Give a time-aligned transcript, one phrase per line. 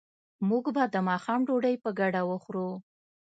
[0.49, 2.69] موږ به د ماښام ډوډۍ په ګډه وخورو